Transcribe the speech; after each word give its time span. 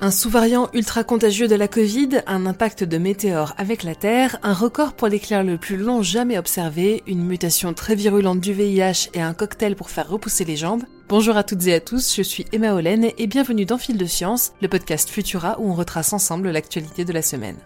Un 0.00 0.12
sous-variant 0.12 0.68
ultra 0.74 1.02
contagieux 1.02 1.48
de 1.48 1.56
la 1.56 1.66
Covid, 1.66 2.22
un 2.28 2.46
impact 2.46 2.84
de 2.84 2.98
météore 2.98 3.54
avec 3.58 3.82
la 3.82 3.96
Terre, 3.96 4.38
un 4.44 4.54
record 4.54 4.92
pour 4.92 5.08
l'éclair 5.08 5.42
le 5.42 5.58
plus 5.58 5.76
long 5.76 6.02
jamais 6.02 6.38
observé, 6.38 7.02
une 7.08 7.24
mutation 7.24 7.74
très 7.74 7.96
virulente 7.96 8.38
du 8.38 8.52
VIH 8.52 9.10
et 9.14 9.20
un 9.20 9.34
cocktail 9.34 9.74
pour 9.74 9.90
faire 9.90 10.08
repousser 10.08 10.44
les 10.44 10.54
jambes. 10.54 10.84
Bonjour 11.08 11.36
à 11.36 11.42
toutes 11.42 11.66
et 11.66 11.74
à 11.74 11.80
tous, 11.80 12.14
je 12.14 12.22
suis 12.22 12.46
Emma 12.52 12.74
Hollen 12.74 13.10
et 13.18 13.26
bienvenue 13.26 13.64
dans 13.64 13.76
Fil 13.76 13.96
de 13.96 14.06
Science, 14.06 14.52
le 14.62 14.68
podcast 14.68 15.10
Futura 15.10 15.56
où 15.58 15.68
on 15.68 15.74
retrace 15.74 16.12
ensemble 16.12 16.52
l'actualité 16.52 17.04
de 17.04 17.12
la 17.12 17.22
semaine. 17.22 17.56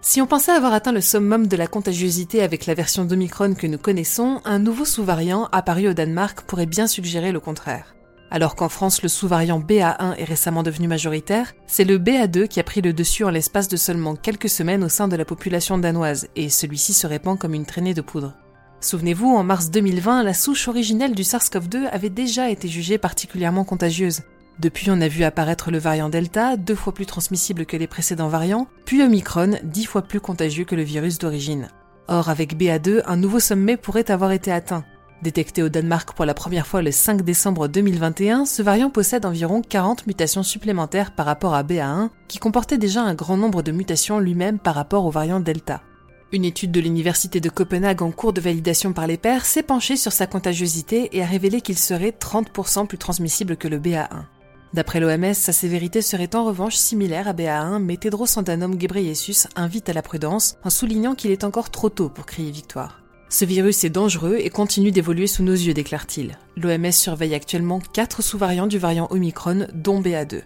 Si 0.00 0.22
on 0.22 0.28
pensait 0.28 0.52
avoir 0.52 0.74
atteint 0.74 0.92
le 0.92 1.00
summum 1.00 1.48
de 1.48 1.56
la 1.56 1.66
contagiosité 1.66 2.40
avec 2.40 2.66
la 2.66 2.74
version 2.74 3.04
d'Omicron 3.04 3.54
que 3.54 3.66
nous 3.66 3.78
connaissons, 3.78 4.40
un 4.44 4.60
nouveau 4.60 4.84
sous-variant 4.84 5.48
apparu 5.50 5.88
au 5.88 5.92
Danemark 5.92 6.42
pourrait 6.42 6.66
bien 6.66 6.86
suggérer 6.86 7.32
le 7.32 7.40
contraire. 7.40 7.96
Alors 8.30 8.56
qu'en 8.56 8.68
France, 8.68 9.02
le 9.02 9.08
sous-variant 9.08 9.58
BA1 9.58 10.16
est 10.16 10.24
récemment 10.24 10.62
devenu 10.62 10.86
majoritaire, 10.86 11.54
c'est 11.66 11.84
le 11.84 11.98
BA2 11.98 12.46
qui 12.46 12.60
a 12.60 12.64
pris 12.64 12.82
le 12.82 12.92
dessus 12.92 13.24
en 13.24 13.30
l'espace 13.30 13.68
de 13.68 13.76
seulement 13.76 14.16
quelques 14.16 14.50
semaines 14.50 14.84
au 14.84 14.90
sein 14.90 15.08
de 15.08 15.16
la 15.16 15.24
population 15.24 15.78
danoise, 15.78 16.28
et 16.36 16.50
celui-ci 16.50 16.92
se 16.92 17.06
répand 17.06 17.38
comme 17.38 17.54
une 17.54 17.64
traînée 17.64 17.94
de 17.94 18.02
poudre. 18.02 18.34
Souvenez-vous, 18.80 19.34
en 19.34 19.42
mars 19.42 19.70
2020, 19.70 20.22
la 20.22 20.34
souche 20.34 20.68
originelle 20.68 21.14
du 21.14 21.22
SARS-CoV-2 21.22 21.88
avait 21.90 22.10
déjà 22.10 22.50
été 22.50 22.68
jugée 22.68 22.98
particulièrement 22.98 23.64
contagieuse. 23.64 24.20
Depuis, 24.60 24.90
on 24.90 25.00
a 25.00 25.08
vu 25.08 25.24
apparaître 25.24 25.70
le 25.70 25.78
variant 25.78 26.08
Delta, 26.10 26.56
deux 26.56 26.74
fois 26.74 26.92
plus 26.92 27.06
transmissible 27.06 27.64
que 27.64 27.76
les 27.76 27.86
précédents 27.86 28.28
variants, 28.28 28.68
puis 28.84 29.02
Omicron, 29.02 29.58
dix 29.62 29.86
fois 29.86 30.02
plus 30.02 30.20
contagieux 30.20 30.64
que 30.64 30.74
le 30.74 30.82
virus 30.82 31.18
d'origine. 31.18 31.68
Or, 32.08 32.28
avec 32.28 32.56
BA2, 32.56 33.02
un 33.06 33.16
nouveau 33.16 33.40
sommet 33.40 33.76
pourrait 33.76 34.10
avoir 34.10 34.32
été 34.32 34.52
atteint. 34.52 34.84
Détecté 35.20 35.64
au 35.64 35.68
Danemark 35.68 36.12
pour 36.12 36.24
la 36.24 36.34
première 36.34 36.68
fois 36.68 36.80
le 36.80 36.92
5 36.92 37.22
décembre 37.22 37.66
2021, 37.66 38.46
ce 38.46 38.62
variant 38.62 38.88
possède 38.88 39.26
environ 39.26 39.62
40 39.62 40.06
mutations 40.06 40.44
supplémentaires 40.44 41.10
par 41.10 41.26
rapport 41.26 41.54
à 41.54 41.64
BA1, 41.64 42.10
qui 42.28 42.38
comportait 42.38 42.78
déjà 42.78 43.02
un 43.02 43.14
grand 43.14 43.36
nombre 43.36 43.62
de 43.62 43.72
mutations 43.72 44.20
lui-même 44.20 44.60
par 44.60 44.76
rapport 44.76 45.04
au 45.04 45.10
variant 45.10 45.40
Delta. 45.40 45.82
Une 46.30 46.44
étude 46.44 46.70
de 46.70 46.80
l'université 46.80 47.40
de 47.40 47.48
Copenhague 47.48 48.02
en 48.02 48.12
cours 48.12 48.32
de 48.32 48.40
validation 48.40 48.92
par 48.92 49.08
les 49.08 49.16
pairs 49.16 49.44
s'est 49.44 49.64
penchée 49.64 49.96
sur 49.96 50.12
sa 50.12 50.28
contagiosité 50.28 51.08
et 51.16 51.22
a 51.22 51.26
révélé 51.26 51.62
qu'il 51.62 51.78
serait 51.78 52.14
30% 52.16 52.86
plus 52.86 52.98
transmissible 52.98 53.56
que 53.56 53.66
le 53.66 53.80
BA1. 53.80 54.24
D'après 54.72 55.00
l'OMS, 55.00 55.34
sa 55.34 55.52
sévérité 55.52 56.00
serait 56.00 56.36
en 56.36 56.44
revanche 56.44 56.76
similaire 56.76 57.26
à 57.26 57.32
BA1, 57.32 57.80
mais 57.80 57.96
Tedros 57.96 58.38
Adhanom 58.38 58.76
Ghebreyesus 58.76 59.48
invite 59.56 59.88
à 59.88 59.94
la 59.94 60.02
prudence 60.02 60.58
en 60.62 60.70
soulignant 60.70 61.16
qu'il 61.16 61.32
est 61.32 61.42
encore 61.42 61.70
trop 61.70 61.88
tôt 61.88 62.08
pour 62.08 62.26
crier 62.26 62.52
victoire. 62.52 63.00
Ce 63.30 63.44
virus 63.44 63.84
est 63.84 63.90
dangereux 63.90 64.38
et 64.38 64.48
continue 64.48 64.90
d'évoluer 64.90 65.26
sous 65.26 65.42
nos 65.42 65.52
yeux, 65.52 65.74
déclare-t-il. 65.74 66.38
L'OMS 66.56 66.92
surveille 66.92 67.34
actuellement 67.34 67.78
4 67.78 68.22
sous-variants 68.22 68.66
du 68.66 68.78
variant 68.78 69.06
Omicron, 69.10 69.66
dont 69.74 70.00
BA2. 70.00 70.42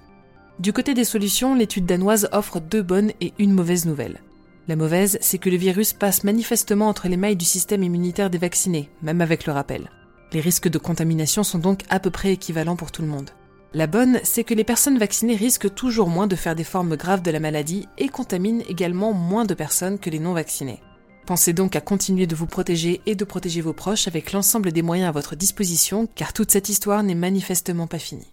Du 0.58 0.72
côté 0.72 0.92
des 0.92 1.04
solutions, 1.04 1.54
l'étude 1.54 1.86
danoise 1.86 2.28
offre 2.32 2.60
deux 2.60 2.82
bonnes 2.82 3.12
et 3.20 3.32
une 3.38 3.52
mauvaise 3.52 3.86
nouvelle. 3.86 4.20
La 4.68 4.76
mauvaise, 4.76 5.18
c'est 5.20 5.38
que 5.38 5.50
le 5.50 5.56
virus 5.56 5.92
passe 5.92 6.24
manifestement 6.24 6.88
entre 6.88 7.08
les 7.08 7.16
mailles 7.16 7.36
du 7.36 7.44
système 7.44 7.84
immunitaire 7.84 8.30
des 8.30 8.38
vaccinés, 8.38 8.90
même 9.00 9.20
avec 9.20 9.46
le 9.46 9.52
rappel. 9.52 9.90
Les 10.32 10.40
risques 10.40 10.68
de 10.68 10.78
contamination 10.78 11.44
sont 11.44 11.58
donc 11.58 11.82
à 11.88 12.00
peu 12.00 12.10
près 12.10 12.32
équivalents 12.32 12.76
pour 12.76 12.90
tout 12.90 13.02
le 13.02 13.08
monde. 13.08 13.30
La 13.74 13.86
bonne, 13.86 14.20
c'est 14.24 14.44
que 14.44 14.54
les 14.54 14.64
personnes 14.64 14.98
vaccinées 14.98 15.36
risquent 15.36 15.72
toujours 15.72 16.08
moins 16.08 16.26
de 16.26 16.36
faire 16.36 16.54
des 16.54 16.64
formes 16.64 16.96
graves 16.96 17.22
de 17.22 17.30
la 17.30 17.40
maladie 17.40 17.86
et 17.96 18.08
contaminent 18.08 18.62
également 18.68 19.12
moins 19.12 19.44
de 19.44 19.54
personnes 19.54 19.98
que 19.98 20.10
les 20.10 20.18
non 20.18 20.34
vaccinées. 20.34 20.80
Pensez 21.26 21.52
donc 21.52 21.76
à 21.76 21.80
continuer 21.80 22.26
de 22.26 22.34
vous 22.34 22.46
protéger 22.46 23.00
et 23.06 23.14
de 23.14 23.24
protéger 23.24 23.60
vos 23.60 23.72
proches 23.72 24.08
avec 24.08 24.32
l'ensemble 24.32 24.72
des 24.72 24.82
moyens 24.82 25.08
à 25.08 25.12
votre 25.12 25.36
disposition, 25.36 26.08
car 26.14 26.32
toute 26.32 26.50
cette 26.50 26.68
histoire 26.68 27.02
n'est 27.02 27.14
manifestement 27.14 27.86
pas 27.86 27.98
finie. 27.98 28.32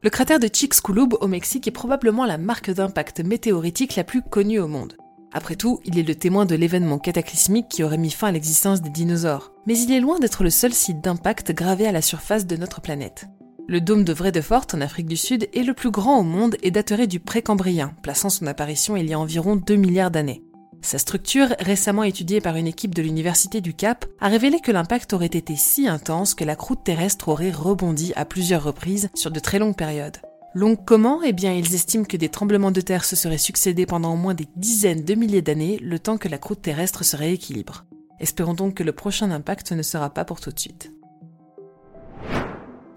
Le 0.00 0.10
cratère 0.10 0.38
de 0.38 0.48
Chicxulub 0.52 1.14
au 1.20 1.26
Mexique 1.26 1.66
est 1.66 1.72
probablement 1.72 2.24
la 2.24 2.38
marque 2.38 2.70
d'impact 2.70 3.20
météoritique 3.20 3.96
la 3.96 4.04
plus 4.04 4.22
connue 4.22 4.60
au 4.60 4.68
monde. 4.68 4.96
Après 5.32 5.56
tout, 5.56 5.80
il 5.84 5.98
est 5.98 6.04
le 6.04 6.14
témoin 6.14 6.46
de 6.46 6.54
l'événement 6.54 6.98
cataclysmique 6.98 7.68
qui 7.68 7.82
aurait 7.82 7.98
mis 7.98 8.12
fin 8.12 8.28
à 8.28 8.32
l'existence 8.32 8.80
des 8.80 8.90
dinosaures. 8.90 9.52
Mais 9.66 9.76
il 9.78 9.92
est 9.92 10.00
loin 10.00 10.20
d'être 10.20 10.44
le 10.44 10.50
seul 10.50 10.72
site 10.72 11.02
d'impact 11.02 11.52
gravé 11.52 11.86
à 11.86 11.92
la 11.92 12.00
surface 12.00 12.46
de 12.46 12.56
notre 12.56 12.80
planète. 12.80 13.26
Le 13.66 13.80
dôme 13.80 14.04
de 14.04 14.14
Vredefort 14.14 14.66
en 14.72 14.80
Afrique 14.80 15.08
du 15.08 15.18
Sud 15.18 15.48
est 15.52 15.64
le 15.64 15.74
plus 15.74 15.90
grand 15.90 16.20
au 16.20 16.22
monde 16.22 16.56
et 16.62 16.70
daterait 16.70 17.08
du 17.08 17.20
Précambrien, 17.20 17.92
plaçant 18.02 18.30
son 18.30 18.46
apparition 18.46 18.96
il 18.96 19.06
y 19.06 19.12
a 19.12 19.18
environ 19.18 19.56
2 19.56 19.74
milliards 19.74 20.10
d'années. 20.10 20.42
Sa 20.80 20.98
structure, 20.98 21.48
récemment 21.60 22.04
étudiée 22.04 22.40
par 22.40 22.56
une 22.56 22.66
équipe 22.66 22.94
de 22.94 23.02
l'Université 23.02 23.60
du 23.60 23.74
Cap, 23.74 24.06
a 24.20 24.28
révélé 24.28 24.60
que 24.60 24.72
l'impact 24.72 25.12
aurait 25.12 25.26
été 25.26 25.56
si 25.56 25.88
intense 25.88 26.34
que 26.34 26.44
la 26.44 26.56
croûte 26.56 26.84
terrestre 26.84 27.28
aurait 27.28 27.50
rebondi 27.50 28.12
à 28.16 28.24
plusieurs 28.24 28.62
reprises 28.62 29.10
sur 29.14 29.30
de 29.30 29.40
très 29.40 29.58
longues 29.58 29.76
périodes. 29.76 30.18
Longue 30.54 30.84
comment? 30.84 31.20
Eh 31.22 31.32
bien, 31.32 31.52
ils 31.52 31.74
estiment 31.74 32.04
que 32.04 32.16
des 32.16 32.30
tremblements 32.30 32.70
de 32.70 32.80
terre 32.80 33.04
se 33.04 33.16
seraient 33.16 33.38
succédés 33.38 33.86
pendant 33.86 34.14
au 34.14 34.16
moins 34.16 34.34
des 34.34 34.48
dizaines 34.56 35.04
de 35.04 35.14
milliers 35.14 35.42
d'années, 35.42 35.78
le 35.82 35.98
temps 35.98 36.16
que 36.16 36.28
la 36.28 36.38
croûte 36.38 36.62
terrestre 36.62 37.04
se 37.04 37.16
rééquilibre. 37.16 37.84
Espérons 38.18 38.54
donc 38.54 38.74
que 38.74 38.82
le 38.82 38.92
prochain 38.92 39.30
impact 39.30 39.72
ne 39.72 39.82
sera 39.82 40.10
pas 40.10 40.24
pour 40.24 40.40
tout 40.40 40.50
de 40.50 40.58
suite. 40.58 40.92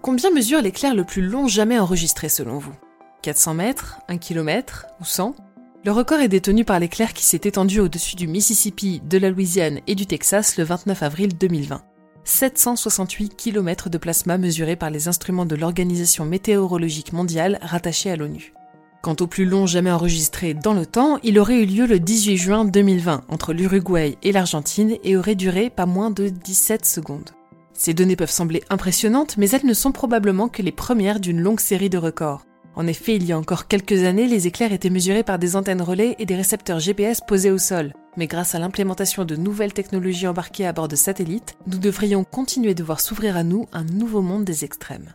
Combien 0.00 0.30
mesure 0.30 0.62
l'éclair 0.62 0.94
le 0.94 1.04
plus 1.04 1.22
long 1.22 1.46
jamais 1.46 1.78
enregistré 1.78 2.28
selon 2.28 2.58
vous? 2.58 2.74
400 3.22 3.54
mètres? 3.54 4.00
1 4.08 4.18
km 4.18 4.86
Ou 5.00 5.04
100 5.04 5.36
le 5.84 5.90
record 5.90 6.20
est 6.20 6.28
détenu 6.28 6.64
par 6.64 6.78
l'éclair 6.78 7.12
qui 7.12 7.24
s'est 7.24 7.40
étendu 7.42 7.80
au-dessus 7.80 8.14
du 8.14 8.28
Mississippi, 8.28 9.02
de 9.04 9.18
la 9.18 9.30
Louisiane 9.30 9.80
et 9.88 9.96
du 9.96 10.06
Texas 10.06 10.56
le 10.56 10.62
29 10.62 11.02
avril 11.02 11.36
2020. 11.36 11.82
768 12.22 13.34
km 13.36 13.90
de 13.90 13.98
plasma 13.98 14.38
mesurés 14.38 14.76
par 14.76 14.90
les 14.90 15.08
instruments 15.08 15.44
de 15.44 15.56
l'Organisation 15.56 16.24
météorologique 16.24 17.12
mondiale 17.12 17.58
rattachée 17.62 18.12
à 18.12 18.16
l'ONU. 18.16 18.54
Quant 19.02 19.16
au 19.18 19.26
plus 19.26 19.44
long 19.44 19.66
jamais 19.66 19.90
enregistré 19.90 20.54
dans 20.54 20.74
le 20.74 20.86
temps, 20.86 21.18
il 21.24 21.40
aurait 21.40 21.60
eu 21.60 21.66
lieu 21.66 21.86
le 21.86 21.98
18 21.98 22.36
juin 22.36 22.64
2020 22.64 23.24
entre 23.28 23.52
l'Uruguay 23.52 24.16
et 24.22 24.30
l'Argentine 24.30 24.96
et 25.02 25.16
aurait 25.16 25.34
duré 25.34 25.68
pas 25.68 25.86
moins 25.86 26.10
de 26.10 26.28
17 26.28 26.86
secondes. 26.86 27.30
Ces 27.72 27.92
données 27.92 28.14
peuvent 28.14 28.30
sembler 28.30 28.62
impressionnantes, 28.70 29.36
mais 29.36 29.50
elles 29.50 29.66
ne 29.66 29.74
sont 29.74 29.90
probablement 29.90 30.48
que 30.48 30.62
les 30.62 30.70
premières 30.70 31.18
d'une 31.18 31.40
longue 31.40 31.58
série 31.58 31.90
de 31.90 31.98
records. 31.98 32.44
En 32.74 32.86
effet, 32.86 33.16
il 33.16 33.24
y 33.24 33.32
a 33.32 33.38
encore 33.38 33.68
quelques 33.68 34.04
années, 34.04 34.26
les 34.26 34.46
éclairs 34.46 34.72
étaient 34.72 34.88
mesurés 34.88 35.22
par 35.22 35.38
des 35.38 35.56
antennes 35.56 35.82
relais 35.82 36.16
et 36.18 36.24
des 36.24 36.36
récepteurs 36.36 36.80
GPS 36.80 37.20
posés 37.20 37.50
au 37.50 37.58
sol. 37.58 37.92
Mais 38.16 38.26
grâce 38.26 38.54
à 38.54 38.58
l'implémentation 38.58 39.24
de 39.24 39.36
nouvelles 39.36 39.74
technologies 39.74 40.26
embarquées 40.26 40.66
à 40.66 40.72
bord 40.72 40.88
de 40.88 40.96
satellites, 40.96 41.54
nous 41.66 41.78
devrions 41.78 42.24
continuer 42.24 42.74
de 42.74 42.82
voir 42.82 43.00
s'ouvrir 43.00 43.36
à 43.36 43.44
nous 43.44 43.66
un 43.72 43.84
nouveau 43.84 44.22
monde 44.22 44.44
des 44.44 44.64
extrêmes. 44.64 45.14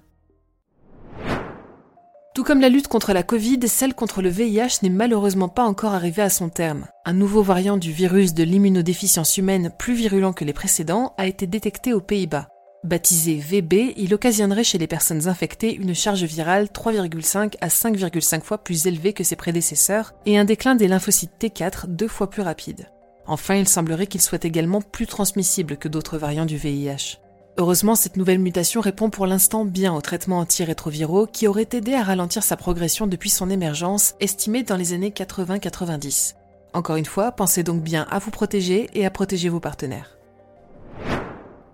Tout 2.36 2.44
comme 2.44 2.62
la 2.62 2.70
lutte 2.70 2.88
contre 2.88 3.14
la 3.14 3.24
Covid, 3.24 3.68
celle 3.68 3.96
contre 3.96 4.22
le 4.22 4.30
VIH 4.30 4.84
n'est 4.84 4.90
malheureusement 4.90 5.50
pas 5.50 5.64
encore 5.64 5.94
arrivée 5.94 6.22
à 6.22 6.30
son 6.30 6.50
terme. 6.50 6.86
Un 7.04 7.14
nouveau 7.14 7.42
variant 7.42 7.78
du 7.78 7.92
virus 7.92 8.36
de 8.36 8.44
l'immunodéficience 8.44 9.38
humaine 9.38 9.72
plus 9.80 9.96
virulent 9.96 10.34
que 10.34 10.46
les 10.46 10.54
précédents 10.54 11.16
a 11.18 11.26
été 11.26 11.48
détecté 11.48 11.94
aux 11.94 12.02
Pays-Bas. 12.02 12.50
Baptisé 12.84 13.36
VB, 13.36 13.94
il 13.98 14.14
occasionnerait 14.14 14.64
chez 14.64 14.78
les 14.78 14.88
personnes 14.88 15.28
infectées 15.28 15.76
une 15.76 15.96
charge 15.96 16.24
virale 16.24 16.66
3,5 16.66 17.56
à 17.60 17.68
5,5 17.68 18.42
fois 18.42 18.60
plus 18.60 18.86
élevée 18.86 19.14
que 19.14 19.24
ses 19.24 19.36
prédécesseurs 19.36 20.14
et 20.26 20.38
un 20.38 20.46
déclin 20.46 20.76
des 20.76 20.88
lymphocytes 20.88 21.32
T4 21.40 21.88
deux 21.88 22.08
fois 22.08 22.30
plus 22.30 22.44
rapide. 22.44 22.88
Enfin, 23.26 23.56
il 23.56 23.68
semblerait 23.68 24.08
qu'il 24.08 24.22
soit 24.22 24.46
également 24.46 24.82
plus 24.82 25.08
transmissible 25.08 25.78
que 25.78 25.88
d'autres 25.88 26.18
variants 26.18 26.46
du 26.46 26.56
VIH. 26.56 27.20
Heureusement, 27.58 27.96
cette 27.96 28.16
nouvelle 28.16 28.40
mutation 28.40 28.80
répond 28.80 29.10
pour 29.10 29.26
l'instant 29.26 29.66
bien 29.66 29.94
aux 29.94 30.02
traitements 30.02 30.40
antirétroviraux 30.40 31.26
qui 31.26 31.48
auraient 31.48 31.68
aidé 31.74 31.96
à 31.96 32.04
ralentir 32.04 32.44
sa 32.44 32.56
progression 32.56 33.08
depuis 33.08 33.32
son 33.32 33.50
émergence, 33.50 34.14
estimée 34.20 34.62
dans 34.62 34.78
les 34.78 34.94
années 34.94 35.10
80-90. 35.10 36.36
Encore 36.74 36.98
une 36.98 37.06
fois, 37.06 37.32
pensez 37.32 37.64
donc 37.64 37.82
bien 37.82 38.06
à 38.12 38.20
vous 38.20 38.32
protéger 38.32 38.88
et 38.94 39.06
à 39.06 39.10
protéger 39.10 39.50
vos 39.50 39.60
partenaires. 39.60 40.17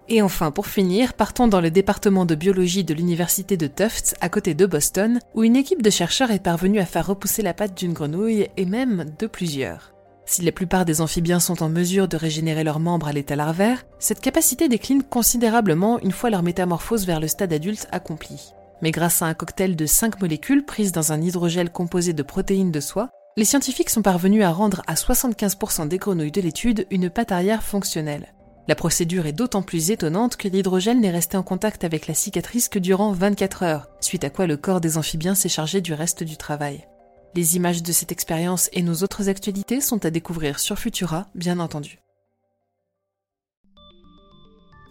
Et 0.10 0.22
enfin, 0.22 0.52
pour 0.52 0.68
finir, 0.68 1.14
partons 1.14 1.48
dans 1.48 1.62
le 1.62 1.72
département 1.72 2.26
de 2.26 2.36
biologie 2.36 2.84
de 2.84 2.94
l'université 2.94 3.56
de 3.56 3.68
Tufts, 3.68 4.16
à 4.20 4.30
côté 4.30 4.54
de 4.54 4.66
Boston, 4.66 5.20
où 5.34 5.44
une 5.44 5.56
équipe 5.56 5.82
de 5.82 5.90
chercheurs 5.90 6.32
est 6.32 6.44
parvenue 6.44 6.80
à 6.80 6.86
faire 6.86 7.08
repousser 7.08 7.42
la 7.42 7.54
patte 7.54 7.78
d'une 7.78 7.94
grenouille, 7.94 8.50
et 8.58 8.66
même 8.66 9.06
de 9.18 9.28
plusieurs. 9.28 9.94
Si 10.26 10.42
la 10.42 10.52
plupart 10.52 10.86
des 10.86 11.02
amphibiens 11.02 11.40
sont 11.40 11.64
en 11.64 11.70
mesure 11.70 12.08
de 12.08 12.18
régénérer 12.18 12.64
leurs 12.64 12.80
membres 12.80 13.08
à 13.08 13.14
l'état 13.14 13.36
larvaire, 13.36 13.86
cette 14.00 14.22
capacité 14.22 14.68
décline 14.68 15.04
considérablement 15.04 16.00
une 16.00 16.12
fois 16.12 16.30
leur 16.30 16.44
métamorphose 16.44 17.06
vers 17.06 17.20
le 17.20 17.28
stade 17.28 17.54
adulte 17.54 17.88
accompli. 17.92 18.54
Mais 18.82 18.92
grâce 18.92 19.22
à 19.22 19.26
un 19.26 19.34
cocktail 19.34 19.76
de 19.76 19.86
5 19.86 20.22
molécules 20.22 20.66
prises 20.66 20.92
dans 20.92 21.14
un 21.14 21.22
hydrogel 21.22 21.70
composé 21.70 22.14
de 22.14 22.24
protéines 22.24 22.72
de 22.72 22.80
soie, 22.80 23.10
les 23.36 23.46
scientifiques 23.46 23.90
sont 23.90 24.02
parvenus 24.02 24.44
à 24.44 24.52
rendre 24.52 24.82
à 24.88 24.94
75% 24.94 25.88
des 25.88 25.98
grenouilles 25.98 26.32
de 26.32 26.42
l'étude 26.42 26.86
une 26.92 27.10
patte 27.10 27.32
arrière 27.32 27.64
fonctionnelle. 27.64 28.34
La 28.68 28.76
procédure 28.76 29.26
est 29.26 29.34
d'autant 29.34 29.62
plus 29.62 29.92
étonnante 29.92 30.38
que 30.38 30.48
l'hydrogel 30.48 31.00
n'est 31.00 31.12
resté 31.12 31.36
en 31.36 31.44
contact 31.44 31.84
avec 31.84 32.08
la 32.08 32.14
cicatrice 32.14 32.70
que 32.70 32.80
durant 32.80 33.12
24 33.12 33.64
heures, 33.64 33.88
suite 34.00 34.24
à 34.24 34.30
quoi 34.30 34.48
le 34.48 34.56
corps 34.56 34.80
des 34.80 34.98
amphibiens 34.98 35.36
s'est 35.36 35.50
chargé 35.50 35.82
du 35.82 35.94
reste 35.94 36.24
du 36.24 36.38
travail. 36.38 36.88
Les 37.36 37.58
images 37.58 37.84
de 37.84 37.92
cette 37.92 38.14
expérience 38.14 38.70
et 38.72 38.82
nos 38.82 39.04
autres 39.04 39.28
actualités 39.28 39.82
sont 39.82 40.06
à 40.06 40.12
découvrir 40.12 40.60
sur 40.60 40.80
Futura, 40.80 41.28
bien 41.36 41.60
entendu. 41.60 42.00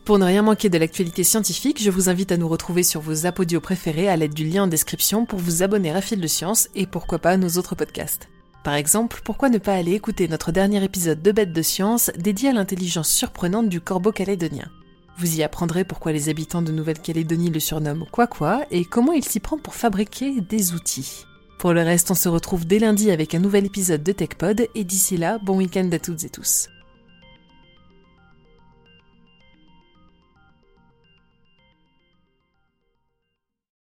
Pour 0.05 0.19
ne 0.19 0.25
rien 0.25 0.43
manquer 0.43 0.69
de 0.69 0.79
l'actualité 0.79 1.23
scientifique, 1.23 1.81
je 1.81 1.91
vous 1.91 2.09
invite 2.09 2.33
à 2.33 2.37
nous 2.37 2.49
retrouver 2.49 2.83
sur 2.83 3.01
vos 3.01 3.25
apodios 3.25 3.61
préférés 3.61 4.09
à 4.09 4.17
l'aide 4.17 4.35
du 4.35 4.45
lien 4.45 4.65
en 4.65 4.67
description 4.67 5.25
pour 5.25 5.39
vous 5.39 5.63
abonner 5.63 5.93
à 5.93 6.01
Fil 6.03 6.21
de 6.21 6.27
Science 6.27 6.69
et 6.75 6.87
pourquoi 6.87 7.21
pas 7.21 7.31
à 7.31 7.37
nos 7.37 7.51
autres 7.51 7.77
podcasts. 7.77 8.29
Par 8.65 8.75
exemple, 8.75 9.21
pourquoi 9.25 9.49
ne 9.49 9.59
pas 9.59 9.75
aller 9.75 9.93
écouter 9.93 10.29
notre 10.29 10.53
dernier 10.53 10.83
épisode 10.85 11.21
de 11.21 11.33
Bêtes 11.33 11.53
de 11.53 11.63
Science 11.63 12.13
dédié 12.17 12.51
à 12.51 12.53
l'intelligence 12.53 13.09
surprenante 13.09 13.69
du 13.69 13.81
corbeau 13.81 14.13
calédonien? 14.13 14.69
Vous 15.19 15.37
y 15.37 15.43
apprendrez 15.43 15.85
pourquoi 15.85 16.13
les 16.13 16.29
habitants 16.29 16.63
de 16.63 16.73
Nouvelle-Calédonie 16.73 17.51
le 17.51 17.61
surnomment 17.61 18.07
Quoi 18.11 18.27
Quoi 18.27 18.65
et 18.71 18.85
comment 18.85 19.13
il 19.13 19.25
s'y 19.25 19.41
prend 19.41 19.59
pour 19.59 19.75
fabriquer 19.75 20.41
des 20.41 20.75
outils. 20.75 21.27
Pour 21.59 21.73
le 21.73 21.83
reste, 21.83 22.11
on 22.11 22.15
se 22.15 22.29
retrouve 22.29 22.67
dès 22.67 22.79
lundi 22.79 23.11
avec 23.11 23.35
un 23.35 23.41
nouvel 23.41 23.67
épisode 23.67 24.03
de 24.03 24.13
TechPod 24.13 24.67
et 24.75 24.85
d'ici 24.85 25.17
là, 25.17 25.39
bon 25.43 25.59
week-end 25.59 25.89
à 25.93 25.99
toutes 25.99 26.25
et 26.25 26.31
tous. 26.31 26.69